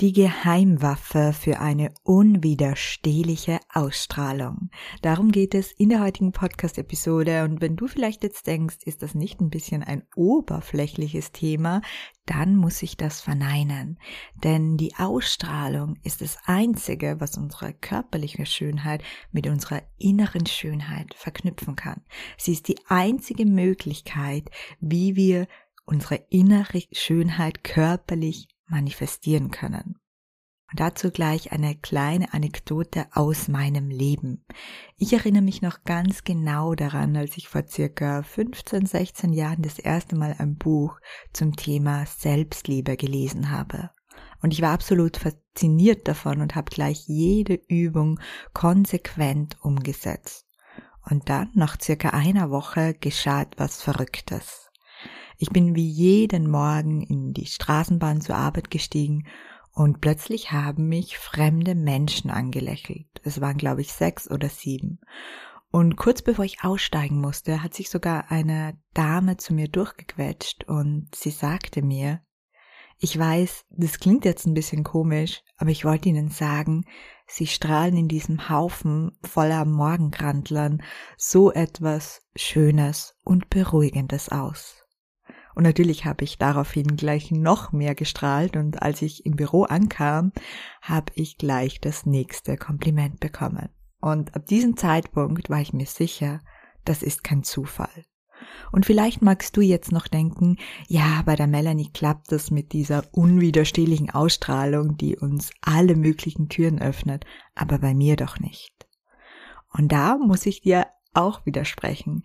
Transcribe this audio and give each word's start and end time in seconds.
Die 0.00 0.14
Geheimwaffe 0.14 1.34
für 1.38 1.60
eine 1.60 1.92
unwiderstehliche 2.04 3.60
Ausstrahlung. 3.70 4.70
Darum 5.02 5.30
geht 5.30 5.54
es 5.54 5.72
in 5.72 5.90
der 5.90 6.00
heutigen 6.00 6.32
Podcast-Episode. 6.32 7.44
Und 7.44 7.60
wenn 7.60 7.76
du 7.76 7.86
vielleicht 7.86 8.22
jetzt 8.22 8.46
denkst, 8.46 8.78
ist 8.86 9.02
das 9.02 9.14
nicht 9.14 9.42
ein 9.42 9.50
bisschen 9.50 9.82
ein 9.82 10.04
oberflächliches 10.16 11.32
Thema, 11.32 11.82
dann 12.24 12.56
muss 12.56 12.80
ich 12.82 12.96
das 12.96 13.20
verneinen. 13.20 13.98
Denn 14.42 14.78
die 14.78 14.94
Ausstrahlung 14.96 15.96
ist 16.02 16.22
das 16.22 16.38
Einzige, 16.46 17.20
was 17.20 17.36
unsere 17.36 17.74
körperliche 17.74 18.46
Schönheit 18.46 19.02
mit 19.32 19.48
unserer 19.48 19.82
inneren 19.98 20.46
Schönheit 20.46 21.12
verknüpfen 21.14 21.76
kann. 21.76 22.00
Sie 22.38 22.52
ist 22.52 22.68
die 22.68 22.78
einzige 22.86 23.44
Möglichkeit, 23.44 24.50
wie 24.80 25.14
wir 25.14 25.46
unsere 25.84 26.24
innere 26.30 26.84
Schönheit 26.90 27.64
körperlich 27.64 28.48
manifestieren 28.70 29.50
können. 29.50 29.96
Und 30.70 30.78
dazu 30.78 31.10
gleich 31.10 31.50
eine 31.50 31.74
kleine 31.74 32.32
Anekdote 32.32 33.06
aus 33.12 33.48
meinem 33.48 33.90
Leben. 33.90 34.44
Ich 34.96 35.12
erinnere 35.12 35.42
mich 35.42 35.62
noch 35.62 35.82
ganz 35.82 36.22
genau 36.22 36.76
daran, 36.76 37.16
als 37.16 37.36
ich 37.36 37.48
vor 37.48 37.66
circa 37.66 38.22
15, 38.22 38.86
16 38.86 39.32
Jahren 39.32 39.62
das 39.62 39.80
erste 39.80 40.14
Mal 40.14 40.36
ein 40.38 40.56
Buch 40.56 41.00
zum 41.32 41.56
Thema 41.56 42.06
Selbstliebe 42.06 42.96
gelesen 42.96 43.50
habe. 43.50 43.90
Und 44.42 44.52
ich 44.52 44.62
war 44.62 44.72
absolut 44.72 45.16
fasziniert 45.16 46.06
davon 46.06 46.40
und 46.40 46.54
habe 46.54 46.70
gleich 46.70 47.08
jede 47.08 47.54
Übung 47.54 48.20
konsequent 48.52 49.56
umgesetzt. 49.60 50.46
Und 51.02 51.28
dann, 51.28 51.50
nach 51.54 51.80
circa 51.80 52.10
einer 52.10 52.50
Woche, 52.50 52.94
geschah 52.94 53.42
etwas 53.42 53.82
Verrücktes. 53.82 54.69
Ich 55.38 55.50
bin 55.50 55.74
wie 55.74 55.88
jeden 55.88 56.50
Morgen 56.50 57.02
in 57.02 57.32
die 57.32 57.46
Straßenbahn 57.46 58.20
zur 58.20 58.36
Arbeit 58.36 58.70
gestiegen 58.70 59.26
und 59.72 60.00
plötzlich 60.00 60.52
haben 60.52 60.88
mich 60.88 61.18
fremde 61.18 61.74
Menschen 61.74 62.30
angelächelt. 62.30 63.06
Es 63.22 63.40
waren, 63.40 63.56
glaube 63.56 63.80
ich, 63.80 63.92
sechs 63.92 64.30
oder 64.30 64.48
sieben. 64.48 65.00
Und 65.70 65.96
kurz 65.96 66.22
bevor 66.22 66.44
ich 66.44 66.64
aussteigen 66.64 67.20
musste, 67.20 67.62
hat 67.62 67.74
sich 67.74 67.90
sogar 67.90 68.30
eine 68.30 68.76
Dame 68.92 69.36
zu 69.36 69.54
mir 69.54 69.68
durchgequetscht 69.68 70.64
und 70.64 71.14
sie 71.14 71.30
sagte 71.30 71.82
mir, 71.82 72.20
ich 73.02 73.18
weiß, 73.18 73.64
das 73.70 73.98
klingt 73.98 74.26
jetzt 74.26 74.46
ein 74.46 74.52
bisschen 74.52 74.84
komisch, 74.84 75.42
aber 75.56 75.70
ich 75.70 75.86
wollte 75.86 76.10
Ihnen 76.10 76.28
sagen, 76.28 76.84
Sie 77.26 77.46
strahlen 77.46 77.96
in 77.96 78.08
diesem 78.08 78.50
Haufen 78.50 79.16
voller 79.22 79.64
Morgengrandlern 79.64 80.82
so 81.16 81.50
etwas 81.50 82.26
Schönes 82.36 83.14
und 83.24 83.48
Beruhigendes 83.48 84.28
aus. 84.28 84.79
Und 85.54 85.64
natürlich 85.64 86.04
habe 86.04 86.24
ich 86.24 86.38
daraufhin 86.38 86.96
gleich 86.96 87.30
noch 87.30 87.72
mehr 87.72 87.94
gestrahlt 87.94 88.56
und 88.56 88.82
als 88.82 89.02
ich 89.02 89.26
im 89.26 89.36
Büro 89.36 89.64
ankam, 89.64 90.32
habe 90.80 91.12
ich 91.14 91.38
gleich 91.38 91.80
das 91.80 92.06
nächste 92.06 92.56
Kompliment 92.56 93.20
bekommen. 93.20 93.68
Und 94.00 94.34
ab 94.34 94.46
diesem 94.46 94.76
Zeitpunkt 94.76 95.50
war 95.50 95.60
ich 95.60 95.72
mir 95.72 95.86
sicher, 95.86 96.40
das 96.84 97.02
ist 97.02 97.24
kein 97.24 97.42
Zufall. 97.42 98.04
Und 98.72 98.86
vielleicht 98.86 99.20
magst 99.20 99.56
du 99.56 99.60
jetzt 99.60 99.92
noch 99.92 100.06
denken, 100.06 100.56
ja, 100.88 101.22
bei 101.26 101.36
der 101.36 101.46
Melanie 101.46 101.90
klappt 101.92 102.32
das 102.32 102.50
mit 102.50 102.72
dieser 102.72 103.04
unwiderstehlichen 103.12 104.10
Ausstrahlung, 104.10 104.96
die 104.96 105.16
uns 105.16 105.50
alle 105.60 105.96
möglichen 105.96 106.48
Türen 106.48 106.80
öffnet, 106.80 107.24
aber 107.54 107.78
bei 107.78 107.94
mir 107.94 108.16
doch 108.16 108.38
nicht. 108.38 108.72
Und 109.72 109.92
da 109.92 110.16
muss 110.16 110.46
ich 110.46 110.62
dir 110.62 110.86
auch 111.12 111.44
widersprechen, 111.44 112.22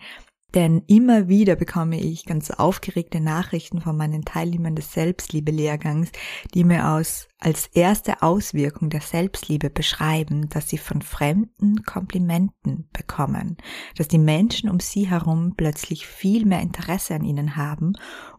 denn 0.55 0.81
immer 0.88 1.27
wieder 1.27 1.55
bekomme 1.57 1.99
ich 1.99 2.25
ganz 2.25 2.49
aufgeregte 2.49 3.19
Nachrichten 3.19 3.81
von 3.81 3.97
meinen 3.97 4.23
Teilnehmern 4.23 4.75
des 4.75 4.93
Selbstliebe-Lehrgangs, 4.93 6.11
die 6.53 6.63
mir 6.63 6.89
aus, 6.89 7.27
als 7.39 7.67
erste 7.67 8.21
Auswirkung 8.21 8.89
der 8.89 9.01
Selbstliebe 9.01 9.69
beschreiben, 9.69 10.49
dass 10.49 10.69
sie 10.69 10.77
von 10.77 11.01
Fremden 11.01 11.83
Komplimenten 11.83 12.89
bekommen, 12.93 13.57
dass 13.97 14.07
die 14.07 14.17
Menschen 14.17 14.69
um 14.69 14.79
sie 14.79 15.09
herum 15.09 15.53
plötzlich 15.55 16.07
viel 16.07 16.45
mehr 16.45 16.61
Interesse 16.61 17.13
an 17.13 17.25
ihnen 17.25 17.57
haben 17.57 17.93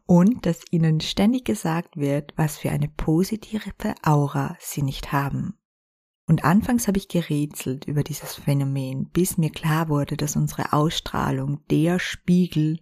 und 0.06 0.46
dass 0.46 0.60
ihnen 0.70 1.00
ständig 1.00 1.44
gesagt 1.44 1.96
wird, 1.96 2.32
was 2.36 2.56
für 2.56 2.70
eine 2.70 2.88
positive 2.88 3.94
Aura 4.02 4.56
sie 4.58 4.82
nicht 4.82 5.12
haben. 5.12 5.58
Und 6.26 6.44
anfangs 6.44 6.88
habe 6.88 6.98
ich 6.98 7.08
gerätselt 7.08 7.84
über 7.86 8.02
dieses 8.02 8.34
Phänomen, 8.34 9.08
bis 9.10 9.38
mir 9.38 9.50
klar 9.50 9.88
wurde, 9.88 10.16
dass 10.16 10.34
unsere 10.34 10.72
Ausstrahlung 10.72 11.60
der 11.70 12.00
Spiegel 12.00 12.80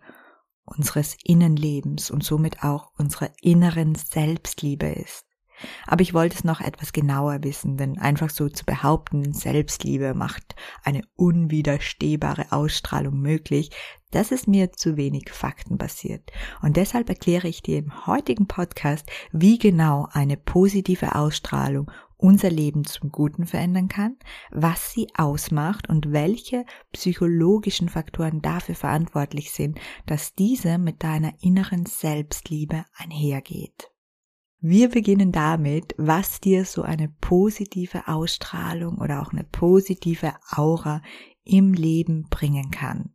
unseres 0.64 1.16
Innenlebens 1.22 2.10
und 2.10 2.24
somit 2.24 2.62
auch 2.62 2.90
unserer 2.96 3.30
inneren 3.42 3.94
Selbstliebe 3.94 4.86
ist. 4.86 5.26
Aber 5.86 6.02
ich 6.02 6.14
wollte 6.14 6.36
es 6.36 6.44
noch 6.44 6.60
etwas 6.60 6.92
genauer 6.92 7.44
wissen, 7.44 7.76
denn 7.76 7.98
einfach 7.98 8.30
so 8.30 8.48
zu 8.48 8.64
behaupten, 8.64 9.32
Selbstliebe 9.32 10.14
macht 10.14 10.56
eine 10.82 11.02
unwiderstehbare 11.14 12.50
Ausstrahlung 12.50 13.20
möglich, 13.20 13.70
das 14.14 14.30
ist 14.30 14.46
mir 14.46 14.72
zu 14.72 14.96
wenig 14.96 15.30
faktenbasiert. 15.30 16.30
Und 16.62 16.76
deshalb 16.76 17.08
erkläre 17.08 17.48
ich 17.48 17.62
dir 17.62 17.78
im 17.78 18.06
heutigen 18.06 18.46
Podcast, 18.46 19.10
wie 19.32 19.58
genau 19.58 20.08
eine 20.12 20.36
positive 20.36 21.14
Ausstrahlung 21.14 21.90
unser 22.16 22.50
Leben 22.50 22.84
zum 22.84 23.10
Guten 23.10 23.46
verändern 23.46 23.88
kann, 23.88 24.16
was 24.50 24.92
sie 24.92 25.08
ausmacht 25.14 25.88
und 25.88 26.12
welche 26.12 26.64
psychologischen 26.92 27.88
Faktoren 27.88 28.40
dafür 28.40 28.74
verantwortlich 28.74 29.50
sind, 29.50 29.78
dass 30.06 30.34
diese 30.34 30.78
mit 30.78 31.02
deiner 31.02 31.32
inneren 31.40 31.84
Selbstliebe 31.84 32.84
einhergeht. 32.96 33.90
Wir 34.60 34.88
beginnen 34.88 35.32
damit, 35.32 35.94
was 35.98 36.40
dir 36.40 36.64
so 36.64 36.82
eine 36.82 37.08
positive 37.20 38.08
Ausstrahlung 38.08 38.98
oder 38.98 39.20
auch 39.20 39.32
eine 39.32 39.44
positive 39.44 40.32
Aura 40.52 41.02
im 41.44 41.74
Leben 41.74 42.28
bringen 42.30 42.70
kann. 42.70 43.13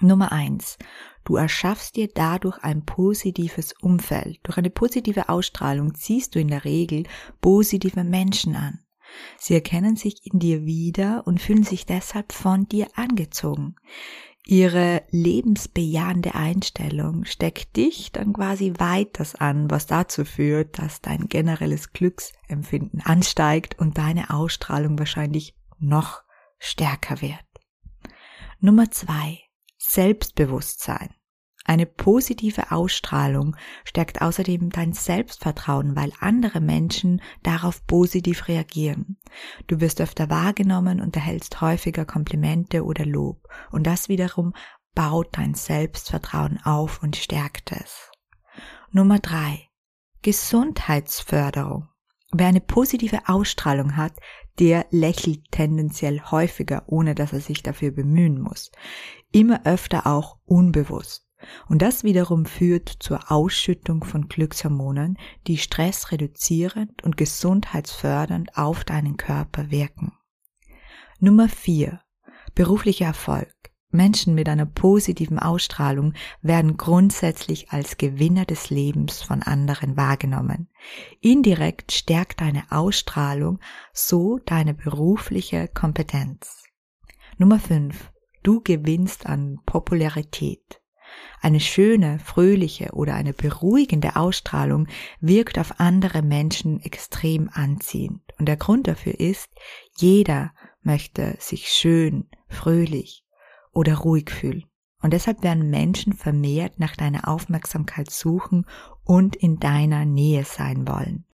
Nummer 0.00 0.32
eins: 0.32 0.78
Du 1.24 1.36
erschaffst 1.36 1.96
dir 1.96 2.08
dadurch 2.08 2.58
ein 2.58 2.84
positives 2.84 3.72
Umfeld. 3.80 4.40
Durch 4.42 4.58
eine 4.58 4.70
positive 4.70 5.28
Ausstrahlung 5.28 5.94
ziehst 5.94 6.34
du 6.34 6.40
in 6.40 6.48
der 6.48 6.64
Regel 6.64 7.04
positive 7.40 8.04
Menschen 8.04 8.56
an. 8.56 8.80
Sie 9.38 9.54
erkennen 9.54 9.96
sich 9.96 10.26
in 10.26 10.38
dir 10.38 10.64
wieder 10.64 11.26
und 11.26 11.40
fühlen 11.40 11.62
sich 11.62 11.86
deshalb 11.86 12.32
von 12.32 12.68
dir 12.68 12.88
angezogen. 12.94 13.76
Ihre 14.46 15.02
lebensbejahende 15.10 16.34
Einstellung 16.34 17.24
steckt 17.24 17.76
dich 17.76 18.12
dann 18.12 18.34
quasi 18.34 18.74
weiters 18.76 19.34
an, 19.34 19.70
was 19.70 19.86
dazu 19.86 20.26
führt, 20.26 20.78
dass 20.78 21.00
dein 21.00 21.28
generelles 21.28 21.94
Glücksempfinden 21.94 23.00
ansteigt 23.00 23.78
und 23.78 23.96
deine 23.96 24.28
Ausstrahlung 24.28 24.98
wahrscheinlich 24.98 25.56
noch 25.78 26.22
stärker 26.58 27.22
wird. 27.22 27.38
Nummer 28.60 28.90
zwei. 28.90 29.43
Selbstbewusstsein. 29.94 31.10
Eine 31.64 31.86
positive 31.86 32.72
Ausstrahlung 32.72 33.54
stärkt 33.84 34.22
außerdem 34.22 34.70
dein 34.70 34.92
Selbstvertrauen, 34.92 35.94
weil 35.94 36.12
andere 36.18 36.60
Menschen 36.60 37.22
darauf 37.44 37.86
positiv 37.86 38.48
reagieren. 38.48 39.18
Du 39.68 39.80
wirst 39.80 40.00
öfter 40.00 40.28
wahrgenommen 40.28 41.00
und 41.00 41.14
erhältst 41.14 41.60
häufiger 41.60 42.04
Komplimente 42.04 42.84
oder 42.84 43.06
Lob. 43.06 43.48
Und 43.70 43.86
das 43.86 44.08
wiederum 44.08 44.52
baut 44.96 45.28
dein 45.38 45.54
Selbstvertrauen 45.54 46.58
auf 46.64 47.00
und 47.00 47.14
stärkt 47.14 47.70
es. 47.70 48.10
Nummer 48.90 49.20
drei: 49.20 49.68
Gesundheitsförderung. 50.22 51.88
Wer 52.36 52.48
eine 52.48 52.60
positive 52.60 53.20
Ausstrahlung 53.28 53.96
hat, 53.96 54.14
der 54.58 54.86
lächelt 54.90 55.52
tendenziell 55.52 56.20
häufiger, 56.20 56.82
ohne 56.86 57.14
dass 57.14 57.32
er 57.32 57.38
sich 57.38 57.62
dafür 57.62 57.92
bemühen 57.92 58.40
muss. 58.40 58.72
Immer 59.30 59.64
öfter 59.64 60.08
auch 60.08 60.38
unbewusst. 60.44 61.28
Und 61.68 61.80
das 61.80 62.02
wiederum 62.02 62.44
führt 62.44 62.88
zur 62.88 63.30
Ausschüttung 63.30 64.02
von 64.02 64.26
Glückshormonen, 64.26 65.16
die 65.46 65.58
Stress 65.58 66.10
reduzierend 66.10 67.04
und 67.04 67.16
gesundheitsfördernd 67.16 68.56
auf 68.56 68.82
deinen 68.82 69.16
Körper 69.16 69.70
wirken. 69.70 70.12
Nummer 71.20 71.48
vier: 71.48 72.00
Beruflicher 72.56 73.06
Erfolg. 73.06 73.53
Menschen 73.94 74.34
mit 74.34 74.48
einer 74.48 74.66
positiven 74.66 75.38
Ausstrahlung 75.38 76.12
werden 76.42 76.76
grundsätzlich 76.76 77.70
als 77.70 77.96
Gewinner 77.96 78.44
des 78.44 78.68
Lebens 78.68 79.22
von 79.22 79.42
anderen 79.42 79.96
wahrgenommen. 79.96 80.68
Indirekt 81.20 81.92
stärkt 81.92 82.40
deine 82.40 82.64
Ausstrahlung 82.70 83.60
so 83.92 84.38
deine 84.44 84.74
berufliche 84.74 85.68
Kompetenz. 85.68 86.64
Nummer 87.38 87.58
5. 87.58 88.10
Du 88.42 88.60
gewinnst 88.60 89.26
an 89.26 89.60
Popularität. 89.64 90.80
Eine 91.40 91.60
schöne, 91.60 92.18
fröhliche 92.18 92.92
oder 92.92 93.14
eine 93.14 93.32
beruhigende 93.32 94.16
Ausstrahlung 94.16 94.88
wirkt 95.20 95.58
auf 95.58 95.78
andere 95.78 96.22
Menschen 96.22 96.80
extrem 96.80 97.48
anziehend. 97.52 98.22
Und 98.38 98.46
der 98.46 98.56
Grund 98.56 98.88
dafür 98.88 99.18
ist, 99.20 99.48
jeder 99.96 100.52
möchte 100.82 101.36
sich 101.38 101.68
schön, 101.68 102.28
fröhlich 102.48 103.23
oder 103.74 103.96
ruhig 103.96 104.30
fühlen. 104.30 104.64
Und 105.02 105.12
deshalb 105.12 105.42
werden 105.42 105.68
Menschen 105.68 106.14
vermehrt 106.14 106.78
nach 106.78 106.96
deiner 106.96 107.28
Aufmerksamkeit 107.28 108.10
suchen 108.10 108.64
und 109.04 109.36
in 109.36 109.58
deiner 109.58 110.06
Nähe 110.06 110.44
sein 110.44 110.88
wollen. 110.88 111.26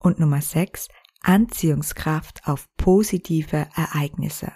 Und 0.00 0.18
Nummer 0.18 0.42
6, 0.42 0.88
Anziehungskraft 1.22 2.42
auf 2.44 2.68
positive 2.76 3.68
Ereignisse. 3.76 4.52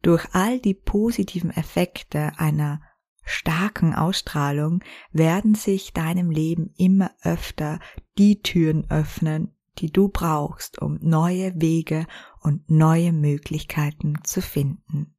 Durch 0.00 0.26
all 0.32 0.58
die 0.58 0.72
positiven 0.72 1.50
Effekte 1.50 2.32
einer 2.38 2.80
starken 3.22 3.94
Ausstrahlung 3.94 4.82
werden 5.12 5.54
sich 5.54 5.92
deinem 5.92 6.30
Leben 6.30 6.72
immer 6.78 7.10
öfter 7.22 7.78
die 8.16 8.40
Türen 8.40 8.90
öffnen, 8.90 9.54
die 9.78 9.92
du 9.92 10.08
brauchst, 10.08 10.80
um 10.80 10.98
neue 11.02 11.60
Wege 11.60 12.06
und 12.40 12.70
neue 12.70 13.12
Möglichkeiten 13.12 14.18
zu 14.24 14.40
finden. 14.40 15.14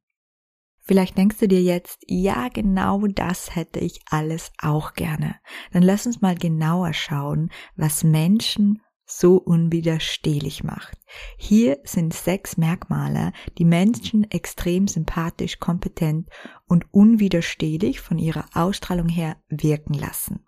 Vielleicht 0.84 1.16
denkst 1.16 1.38
du 1.38 1.48
dir 1.48 1.62
jetzt, 1.62 2.02
ja, 2.08 2.48
genau 2.48 3.06
das 3.06 3.54
hätte 3.54 3.78
ich 3.78 4.00
alles 4.10 4.50
auch 4.60 4.94
gerne. 4.94 5.36
Dann 5.72 5.82
lass 5.82 6.06
uns 6.06 6.20
mal 6.20 6.34
genauer 6.34 6.92
schauen, 6.92 7.50
was 7.76 8.02
Menschen 8.02 8.82
so 9.06 9.36
unwiderstehlich 9.36 10.64
macht. 10.64 10.98
Hier 11.36 11.78
sind 11.84 12.14
sechs 12.14 12.56
Merkmale, 12.56 13.32
die 13.58 13.64
Menschen 13.64 14.28
extrem 14.30 14.88
sympathisch, 14.88 15.58
kompetent 15.58 16.28
und 16.66 16.92
unwiderstehlich 16.92 18.00
von 18.00 18.18
ihrer 18.18 18.46
Ausstrahlung 18.54 19.08
her 19.08 19.36
wirken 19.48 19.94
lassen. 19.94 20.44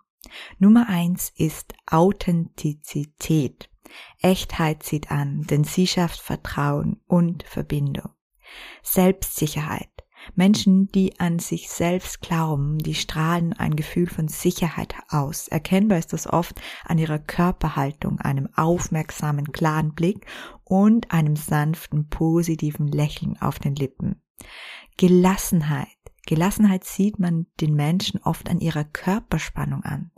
Nummer 0.57 0.89
eins 0.89 1.31
ist 1.35 1.75
Authentizität. 1.85 3.69
Echtheit 4.21 4.83
zieht 4.83 5.11
an, 5.11 5.43
denn 5.43 5.63
sie 5.63 5.87
schafft 5.87 6.19
Vertrauen 6.19 7.01
und 7.07 7.43
Verbindung. 7.43 8.09
Selbstsicherheit. 8.81 9.94
Menschen, 10.33 10.87
die 10.87 11.19
an 11.19 11.39
sich 11.39 11.69
selbst 11.69 12.21
glauben, 12.21 12.77
die 12.79 12.95
strahlen 12.95 13.53
ein 13.53 13.75
Gefühl 13.75 14.07
von 14.07 14.27
Sicherheit 14.27 14.95
aus. 15.09 15.47
Erkennbar 15.47 15.99
ist 15.99 16.13
das 16.13 16.27
oft 16.27 16.59
an 16.83 16.97
ihrer 16.97 17.19
Körperhaltung, 17.19 18.19
einem 18.19 18.49
aufmerksamen, 18.55 19.51
klaren 19.51 19.93
Blick 19.93 20.25
und 20.63 21.11
einem 21.11 21.35
sanften, 21.35 22.09
positiven 22.09 22.87
Lächeln 22.87 23.37
auf 23.39 23.59
den 23.59 23.75
Lippen. 23.75 24.21
Gelassenheit. 24.97 25.87
Gelassenheit 26.25 26.83
sieht 26.83 27.19
man 27.19 27.45
den 27.61 27.75
Menschen 27.75 28.19
oft 28.23 28.49
an 28.49 28.59
ihrer 28.59 28.83
Körperspannung 28.83 29.83
an. 29.83 30.11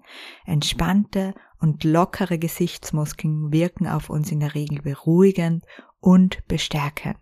Entspannte 0.46 1.34
und 1.60 1.84
lockere 1.84 2.38
Gesichtsmuskeln 2.38 3.52
wirken 3.52 3.88
auf 3.88 4.10
uns 4.10 4.32
in 4.32 4.40
der 4.40 4.56
Regel 4.56 4.82
beruhigend 4.82 5.66
und 6.00 6.48
bestärkend. 6.48 7.18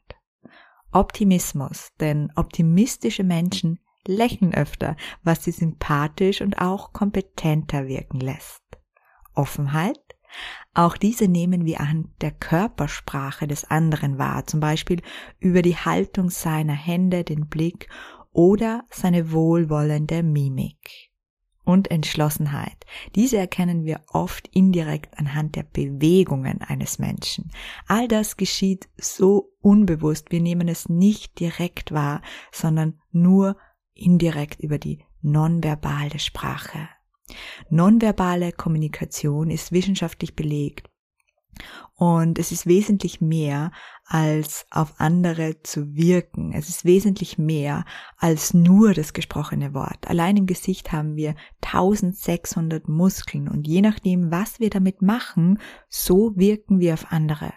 Optimismus, 0.95 1.89
denn 2.00 2.31
optimistische 2.36 3.25
Menschen 3.25 3.80
lächeln 4.07 4.53
öfter, 4.53 4.95
was 5.24 5.44
sie 5.44 5.51
sympathisch 5.51 6.39
und 6.39 6.62
auch 6.62 6.94
kompetenter 6.94 7.88
wirken 7.88 8.21
lässt. 8.21 8.63
Offenheit, 9.33 10.00
auch 10.74 10.95
diese 10.95 11.27
nehmen 11.27 11.65
wir 11.65 11.81
an 11.81 12.13
der 12.21 12.31
Körpersprache 12.31 13.45
des 13.45 13.65
anderen 13.65 14.18
wahr, 14.18 14.47
zum 14.47 14.62
Beispiel 14.62 15.01
über 15.39 15.62
die 15.62 15.75
Haltung 15.75 16.30
seiner 16.30 16.74
Hände, 16.74 17.25
den 17.25 17.50
Blick 17.50 17.89
oder 18.31 18.86
seine 18.89 19.33
wohlwollende 19.33 20.24
Mimik 20.24 21.12
und 21.66 21.92
Entschlossenheit. 21.92 22.86
Diese 23.16 23.38
erkennen 23.38 23.84
wir 23.84 24.02
oft 24.08 24.48
indirekt 24.50 25.18
anhand 25.20 25.56
der 25.56 25.64
Bewegungen 25.64 26.62
eines 26.62 27.00
Menschen. 27.00 27.52
All 27.88 28.08
das 28.08 28.38
geschieht 28.38 28.88
so 28.98 29.52
unbewusst, 29.62 30.32
wir 30.32 30.42
nehmen 30.42 30.68
es 30.68 30.88
nicht 30.88 31.40
direkt 31.40 31.92
wahr, 31.92 32.22
sondern 32.52 33.02
nur 33.12 33.58
indirekt 33.94 34.62
über 34.62 34.78
die 34.78 35.04
nonverbale 35.22 36.20
Sprache. 36.20 36.88
Nonverbale 37.70 38.52
Kommunikation 38.52 39.50
ist 39.50 39.72
wissenschaftlich 39.72 40.36
belegt 40.36 40.90
und 41.96 42.38
es 42.40 42.52
ist 42.52 42.68
wesentlich 42.68 43.22
mehr 43.22 43.72
als 44.06 44.66
auf 44.69 44.94
andere 44.98 45.62
zu 45.63 45.96
wirken. 45.96 46.54
Es 46.54 46.69
ist 46.69 46.86
wesentlich 46.86 47.38
mehr 47.38 47.86
als 48.18 48.54
nur 48.54 48.94
das 48.94 49.13
gesprochene 49.13 49.74
Wort. 49.74 50.07
Allein 50.07 50.38
im 50.38 50.46
Gesicht 50.46 50.92
haben 50.92 51.16
wir 51.16 51.36
1600 51.63 52.88
Muskeln 52.88 53.48
und 53.48 53.68
je 53.68 53.81
nachdem, 53.81 54.31
was 54.31 54.60
wir 54.60 54.69
damit 54.69 55.02
machen, 55.02 55.60
so 55.90 56.34
wirken 56.36 56.80
wir 56.80 56.94
auf 56.94 57.12
andere. 57.12 57.52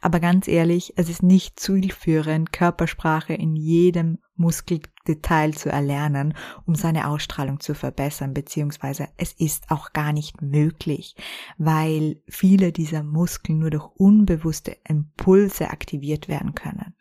Aber 0.00 0.20
ganz 0.20 0.48
ehrlich, 0.48 0.94
es 0.96 1.10
ist 1.10 1.22
nicht 1.22 1.60
zielführend, 1.60 2.52
Körpersprache 2.52 3.34
in 3.34 3.56
jedem 3.56 4.18
Muskeldetail 5.06 5.52
zu 5.52 5.70
erlernen, 5.70 6.34
um 6.66 6.74
seine 6.74 7.08
Ausstrahlung 7.08 7.60
zu 7.60 7.74
verbessern, 7.74 8.34
beziehungsweise 8.34 9.08
es 9.16 9.32
ist 9.32 9.70
auch 9.70 9.92
gar 9.92 10.12
nicht 10.12 10.42
möglich, 10.42 11.14
weil 11.58 12.20
viele 12.28 12.72
dieser 12.72 13.02
Muskeln 13.02 13.58
nur 13.58 13.70
durch 13.70 13.86
unbewusste 13.96 14.76
Impulse 14.88 15.70
aktiviert 15.70 16.28
werden 16.28 16.54
können. 16.54 16.94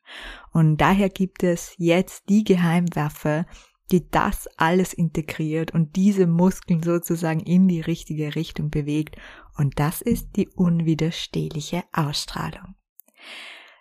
Und 0.51 0.77
daher 0.77 1.09
gibt 1.09 1.43
es 1.43 1.73
jetzt 1.77 2.29
die 2.29 2.43
Geheimwaffe, 2.43 3.45
die 3.91 4.09
das 4.09 4.47
alles 4.57 4.93
integriert 4.93 5.71
und 5.71 5.95
diese 5.95 6.25
Muskeln 6.25 6.81
sozusagen 6.81 7.41
in 7.41 7.67
die 7.67 7.81
richtige 7.81 8.35
Richtung 8.35 8.71
bewegt. 8.71 9.15
Und 9.57 9.79
das 9.79 10.01
ist 10.01 10.35
die 10.35 10.47
unwiderstehliche 10.49 11.83
Ausstrahlung. 11.93 12.75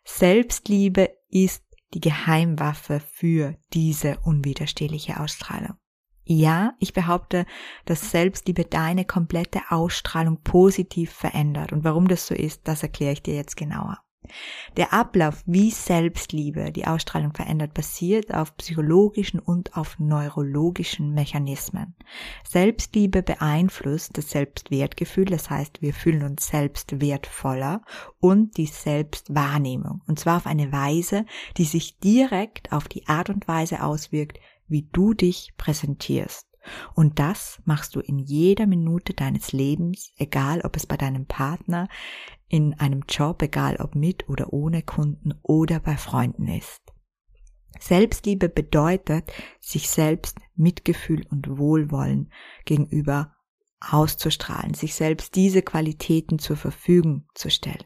Selbstliebe 0.04 1.08
ist 1.30 1.63
die 1.94 2.00
Geheimwaffe 2.00 3.00
für 3.00 3.56
diese 3.72 4.18
unwiderstehliche 4.24 5.20
Ausstrahlung. 5.20 5.76
Ja, 6.26 6.72
ich 6.78 6.92
behaupte, 6.94 7.44
dass 7.84 8.10
Selbstliebe 8.10 8.64
deine 8.64 9.04
komplette 9.04 9.60
Ausstrahlung 9.68 10.42
positiv 10.42 11.12
verändert. 11.12 11.72
Und 11.72 11.84
warum 11.84 12.08
das 12.08 12.26
so 12.26 12.34
ist, 12.34 12.66
das 12.66 12.82
erkläre 12.82 13.12
ich 13.12 13.22
dir 13.22 13.34
jetzt 13.34 13.56
genauer. 13.56 13.98
Der 14.76 14.92
Ablauf, 14.92 15.42
wie 15.46 15.70
Selbstliebe 15.70 16.72
die 16.72 16.86
Ausstrahlung 16.86 17.32
verändert, 17.32 17.74
basiert 17.74 18.34
auf 18.34 18.56
psychologischen 18.56 19.40
und 19.40 19.76
auf 19.76 19.98
neurologischen 19.98 21.14
Mechanismen. 21.14 21.94
Selbstliebe 22.48 23.22
beeinflusst 23.22 24.16
das 24.18 24.30
Selbstwertgefühl, 24.30 25.26
das 25.26 25.50
heißt, 25.50 25.82
wir 25.82 25.94
fühlen 25.94 26.22
uns 26.22 26.48
selbst 26.48 27.00
wertvoller 27.00 27.82
und 28.20 28.56
die 28.56 28.66
Selbstwahrnehmung. 28.66 30.02
Und 30.06 30.18
zwar 30.18 30.38
auf 30.38 30.46
eine 30.46 30.72
Weise, 30.72 31.26
die 31.56 31.64
sich 31.64 31.98
direkt 31.98 32.72
auf 32.72 32.88
die 32.88 33.06
Art 33.06 33.30
und 33.30 33.46
Weise 33.48 33.82
auswirkt, 33.82 34.40
wie 34.66 34.88
du 34.92 35.14
dich 35.14 35.54
präsentierst. 35.56 36.53
Und 36.94 37.18
das 37.18 37.60
machst 37.64 37.94
du 37.96 38.00
in 38.00 38.18
jeder 38.18 38.66
Minute 38.66 39.14
deines 39.14 39.52
Lebens, 39.52 40.12
egal 40.16 40.60
ob 40.62 40.76
es 40.76 40.86
bei 40.86 40.96
deinem 40.96 41.26
Partner, 41.26 41.88
in 42.48 42.74
einem 42.74 43.04
Job, 43.08 43.42
egal 43.42 43.76
ob 43.76 43.94
mit 43.94 44.28
oder 44.28 44.52
ohne 44.52 44.82
Kunden 44.82 45.34
oder 45.42 45.80
bei 45.80 45.96
Freunden 45.96 46.48
ist. 46.48 46.80
Selbstliebe 47.80 48.48
bedeutet, 48.48 49.32
sich 49.60 49.90
selbst 49.90 50.38
Mitgefühl 50.54 51.26
und 51.30 51.58
Wohlwollen 51.58 52.32
gegenüber 52.64 53.34
auszustrahlen, 53.80 54.74
sich 54.74 54.94
selbst 54.94 55.34
diese 55.34 55.62
Qualitäten 55.62 56.38
zur 56.38 56.56
Verfügung 56.56 57.26
zu 57.34 57.50
stellen. 57.50 57.84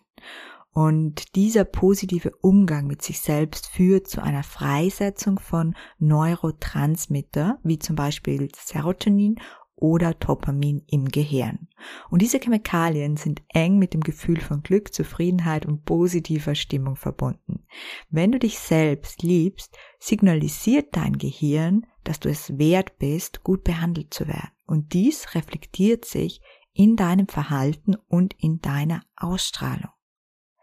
Und 0.72 1.34
dieser 1.34 1.64
positive 1.64 2.32
Umgang 2.40 2.86
mit 2.86 3.02
sich 3.02 3.20
selbst 3.20 3.66
führt 3.68 4.06
zu 4.06 4.22
einer 4.22 4.42
Freisetzung 4.42 5.38
von 5.38 5.74
Neurotransmitter, 5.98 7.58
wie 7.64 7.78
zum 7.78 7.96
Beispiel 7.96 8.48
Serotonin 8.54 9.40
oder 9.80 10.14
Dopamin 10.14 10.82
im 10.86 11.08
Gehirn. 11.08 11.68
Und 12.10 12.22
diese 12.22 12.38
Chemikalien 12.38 13.16
sind 13.16 13.42
eng 13.48 13.78
mit 13.78 13.94
dem 13.94 14.02
Gefühl 14.02 14.40
von 14.40 14.62
Glück, 14.62 14.92
Zufriedenheit 14.92 15.66
und 15.66 15.84
positiver 15.84 16.54
Stimmung 16.54 16.96
verbunden. 16.96 17.64
Wenn 18.10 18.32
du 18.32 18.38
dich 18.38 18.58
selbst 18.58 19.22
liebst, 19.22 19.76
signalisiert 19.98 20.96
dein 20.96 21.18
Gehirn, 21.18 21.86
dass 22.04 22.20
du 22.20 22.28
es 22.28 22.58
wert 22.58 22.98
bist, 22.98 23.44
gut 23.44 23.64
behandelt 23.64 24.12
zu 24.12 24.26
werden. 24.26 24.50
Und 24.66 24.92
dies 24.92 25.34
reflektiert 25.34 26.04
sich 26.04 26.40
in 26.72 26.96
deinem 26.96 27.28
Verhalten 27.28 27.96
und 28.08 28.34
in 28.38 28.60
deiner 28.60 29.02
Ausstrahlung. 29.16 29.90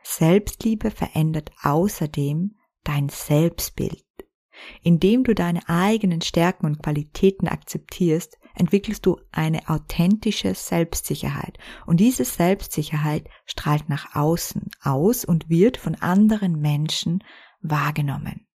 Selbstliebe 0.07 0.91
verändert 0.91 1.51
außerdem 1.63 2.55
dein 2.83 3.09
Selbstbild. 3.09 4.05
Indem 4.83 5.23
du 5.23 5.33
deine 5.33 5.67
eigenen 5.67 6.21
Stärken 6.21 6.67
und 6.67 6.81
Qualitäten 6.81 7.47
akzeptierst, 7.47 8.37
entwickelst 8.53 9.05
du 9.05 9.19
eine 9.31 9.67
authentische 9.67 10.53
Selbstsicherheit. 10.53 11.57
Und 11.87 11.99
diese 11.99 12.23
Selbstsicherheit 12.23 13.27
strahlt 13.45 13.89
nach 13.89 14.15
außen 14.15 14.69
aus 14.81 15.25
und 15.25 15.49
wird 15.49 15.75
von 15.75 15.95
anderen 15.95 16.61
Menschen 16.61 17.23
wahrgenommen. 17.61 18.47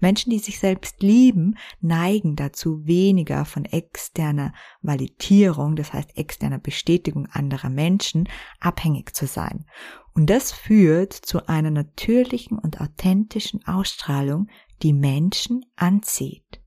Menschen, 0.00 0.30
die 0.30 0.38
sich 0.38 0.58
selbst 0.58 1.02
lieben, 1.02 1.58
neigen 1.80 2.34
dazu, 2.34 2.86
weniger 2.86 3.44
von 3.44 3.66
externer 3.66 4.54
Validierung, 4.80 5.76
das 5.76 5.92
heißt 5.92 6.16
externer 6.16 6.58
Bestätigung 6.58 7.26
anderer 7.26 7.68
Menschen, 7.68 8.28
abhängig 8.58 9.14
zu 9.14 9.26
sein. 9.26 9.66
Und 10.16 10.30
das 10.30 10.50
führt 10.50 11.12
zu 11.12 11.46
einer 11.46 11.70
natürlichen 11.70 12.58
und 12.58 12.80
authentischen 12.80 13.66
Ausstrahlung, 13.66 14.48
die 14.82 14.94
Menschen 14.94 15.66
anzieht. 15.76 16.62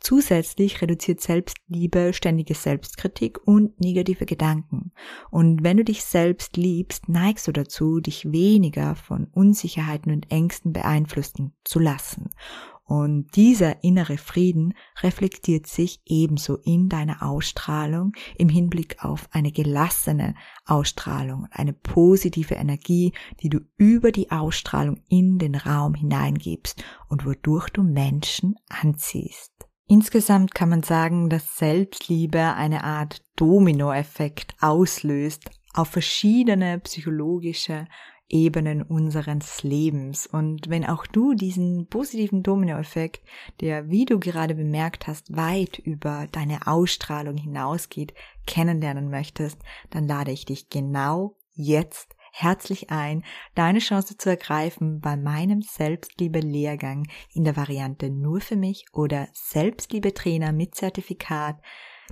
Zusätzlich 0.00 0.80
reduziert 0.80 1.20
Selbstliebe 1.20 2.14
ständige 2.14 2.54
Selbstkritik 2.54 3.46
und 3.46 3.78
negative 3.78 4.24
Gedanken. 4.24 4.92
Und 5.30 5.62
wenn 5.62 5.76
du 5.76 5.84
dich 5.84 6.02
selbst 6.02 6.56
liebst, 6.56 7.10
neigst 7.10 7.46
du 7.46 7.52
dazu, 7.52 8.00
dich 8.00 8.32
weniger 8.32 8.94
von 8.94 9.26
Unsicherheiten 9.32 10.10
und 10.10 10.30
Ängsten 10.30 10.72
beeinflussen 10.72 11.54
zu 11.64 11.78
lassen. 11.78 12.30
Und 12.84 13.36
dieser 13.36 13.84
innere 13.84 14.18
Frieden 14.18 14.74
reflektiert 15.02 15.66
sich 15.66 16.00
ebenso 16.04 16.56
in 16.56 16.88
deiner 16.88 17.22
Ausstrahlung 17.22 18.12
im 18.36 18.48
Hinblick 18.48 19.04
auf 19.04 19.28
eine 19.30 19.52
gelassene 19.52 20.34
Ausstrahlung, 20.66 21.46
eine 21.52 21.72
positive 21.72 22.54
Energie, 22.54 23.12
die 23.40 23.48
du 23.48 23.60
über 23.76 24.12
die 24.12 24.30
Ausstrahlung 24.30 25.00
in 25.08 25.38
den 25.38 25.54
Raum 25.54 25.94
hineingibst 25.94 26.84
und 27.08 27.24
wodurch 27.24 27.70
du 27.70 27.82
Menschen 27.82 28.56
anziehst. 28.68 29.52
Insgesamt 29.86 30.54
kann 30.54 30.68
man 30.68 30.82
sagen, 30.82 31.28
dass 31.28 31.58
Selbstliebe 31.58 32.54
eine 32.54 32.84
Art 32.84 33.22
Dominoeffekt 33.36 34.54
auslöst 34.60 35.50
auf 35.74 35.88
verschiedene 35.88 36.78
psychologische 36.80 37.86
Ebenen 38.32 38.82
unseres 38.82 39.62
Lebens. 39.62 40.26
Und 40.26 40.68
wenn 40.68 40.84
auch 40.84 41.06
du 41.06 41.34
diesen 41.34 41.86
positiven 41.86 42.42
Dominoeffekt, 42.42 43.22
der, 43.60 43.90
wie 43.90 44.06
du 44.06 44.18
gerade 44.18 44.54
bemerkt 44.54 45.06
hast, 45.06 45.36
weit 45.36 45.78
über 45.78 46.26
deine 46.32 46.66
Ausstrahlung 46.66 47.36
hinausgeht, 47.36 48.14
kennenlernen 48.46 49.10
möchtest, 49.10 49.58
dann 49.90 50.08
lade 50.08 50.32
ich 50.32 50.46
dich 50.46 50.70
genau 50.70 51.36
jetzt 51.54 52.16
herzlich 52.32 52.90
ein, 52.90 53.24
deine 53.54 53.78
Chance 53.78 54.16
zu 54.16 54.30
ergreifen 54.30 55.00
bei 55.00 55.16
meinem 55.16 55.60
Selbstliebe-Lehrgang 55.60 57.06
in 57.34 57.44
der 57.44 57.56
Variante 57.56 58.08
nur 58.08 58.40
für 58.40 58.56
mich 58.56 58.86
oder 58.92 59.28
Selbstliebe-Trainer 59.34 60.52
mit 60.52 60.74
Zertifikat, 60.74 61.60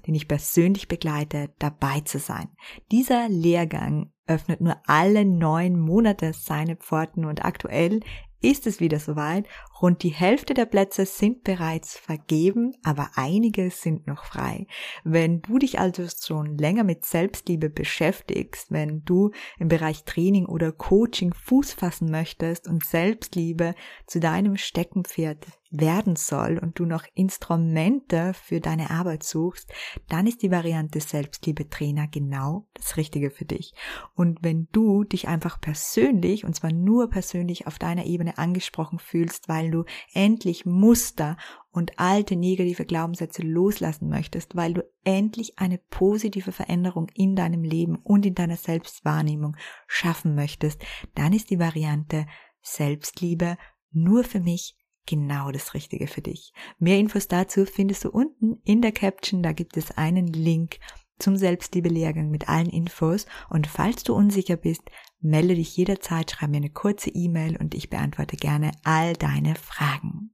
den 0.06 0.14
ich 0.14 0.28
persönlich 0.28 0.88
begleite, 0.88 1.50
dabei 1.58 2.00
zu 2.00 2.18
sein. 2.18 2.48
Dieser 2.90 3.28
Lehrgang 3.28 4.12
öffnet 4.26 4.60
nur 4.60 4.76
alle 4.86 5.24
neun 5.24 5.78
Monate 5.78 6.32
seine 6.32 6.76
Pforten 6.76 7.24
und 7.24 7.44
aktuell 7.44 8.00
ist 8.42 8.66
es 8.66 8.80
wieder 8.80 8.98
soweit. 8.98 9.46
Rund 9.82 10.02
die 10.02 10.10
Hälfte 10.10 10.54
der 10.54 10.66
Plätze 10.66 11.06
sind 11.06 11.44
bereits 11.44 11.98
vergeben, 11.98 12.72
aber 12.82 13.10
einige 13.14 13.70
sind 13.70 14.06
noch 14.06 14.24
frei. 14.24 14.66
Wenn 15.04 15.42
du 15.42 15.58
dich 15.58 15.78
also 15.78 16.06
schon 16.08 16.56
länger 16.56 16.84
mit 16.84 17.04
Selbstliebe 17.04 17.70
beschäftigst, 17.70 18.70
wenn 18.70 19.04
du 19.04 19.30
im 19.58 19.68
Bereich 19.68 20.04
Training 20.04 20.46
oder 20.46 20.72
Coaching 20.72 21.34
Fuß 21.34 21.74
fassen 21.74 22.10
möchtest 22.10 22.66
und 22.66 22.84
Selbstliebe 22.84 23.74
zu 24.06 24.20
deinem 24.20 24.56
Steckenpferd 24.56 25.46
werden 25.70 26.16
soll 26.16 26.58
und 26.58 26.78
du 26.78 26.84
noch 26.84 27.04
Instrumente 27.14 28.34
für 28.34 28.60
deine 28.60 28.90
Arbeit 28.90 29.22
suchst, 29.22 29.72
dann 30.08 30.26
ist 30.26 30.42
die 30.42 30.50
Variante 30.50 31.00
Selbstliebe 31.00 31.68
Trainer 31.68 32.08
genau 32.08 32.66
das 32.74 32.96
Richtige 32.96 33.30
für 33.30 33.44
dich. 33.44 33.72
Und 34.14 34.42
wenn 34.42 34.68
du 34.72 35.04
dich 35.04 35.28
einfach 35.28 35.60
persönlich, 35.60 36.44
und 36.44 36.54
zwar 36.54 36.72
nur 36.72 37.08
persönlich 37.08 37.66
auf 37.66 37.78
deiner 37.78 38.04
Ebene 38.04 38.36
angesprochen 38.36 38.98
fühlst, 38.98 39.48
weil 39.48 39.70
du 39.70 39.84
endlich 40.12 40.66
Muster 40.66 41.36
und 41.70 42.00
alte 42.00 42.34
negative 42.34 42.84
Glaubenssätze 42.84 43.42
loslassen 43.42 44.08
möchtest, 44.08 44.56
weil 44.56 44.74
du 44.74 44.84
endlich 45.04 45.58
eine 45.58 45.78
positive 45.78 46.50
Veränderung 46.50 47.08
in 47.14 47.36
deinem 47.36 47.62
Leben 47.62 47.96
und 47.96 48.26
in 48.26 48.34
deiner 48.34 48.56
Selbstwahrnehmung 48.56 49.56
schaffen 49.86 50.34
möchtest, 50.34 50.82
dann 51.14 51.32
ist 51.32 51.50
die 51.50 51.60
Variante 51.60 52.26
Selbstliebe 52.60 53.56
nur 53.92 54.24
für 54.24 54.40
mich 54.40 54.79
genau 55.10 55.50
das 55.50 55.74
Richtige 55.74 56.06
für 56.06 56.22
dich. 56.22 56.52
Mehr 56.78 56.98
Infos 56.98 57.28
dazu 57.28 57.66
findest 57.66 58.04
du 58.04 58.10
unten 58.10 58.60
in 58.64 58.80
der 58.80 58.92
Caption, 58.92 59.42
da 59.42 59.52
gibt 59.52 59.76
es 59.76 59.90
einen 59.98 60.28
Link 60.28 60.78
zum 61.18 61.36
Selbstliebe-Lehrgang 61.36 62.30
mit 62.30 62.48
allen 62.48 62.70
Infos 62.70 63.26
und 63.50 63.66
falls 63.66 64.04
du 64.04 64.14
unsicher 64.14 64.56
bist, 64.56 64.82
melde 65.20 65.54
dich 65.54 65.76
jederzeit, 65.76 66.30
schreib 66.30 66.50
mir 66.50 66.56
eine 66.56 66.70
kurze 66.70 67.10
E-Mail 67.10 67.58
und 67.58 67.74
ich 67.74 67.90
beantworte 67.90 68.36
gerne 68.36 68.70
all 68.84 69.12
deine 69.12 69.54
Fragen. 69.54 70.30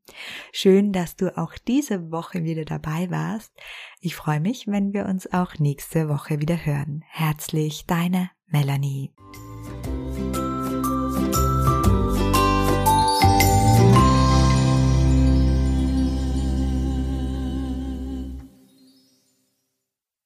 Schön, 0.53 0.93
dass 0.93 1.17
du 1.17 1.37
auch 1.37 1.55
diese 1.67 2.13
Woche 2.13 2.45
wieder 2.45 2.65
dabei 2.65 3.11
warst. 3.11 3.53
Ich 4.01 4.15
freue 4.15 4.41
mich, 4.41 4.69
wenn 4.69 4.93
wir 4.93 5.07
uns 5.07 5.33
auch 5.33 5.59
nächste 5.59 6.09
Woche 6.09 6.41
wieder 6.41 6.65
hören. 6.65 7.03
Herzlich, 7.09 7.87
deine 7.87 8.31
Melanie. 8.47 9.13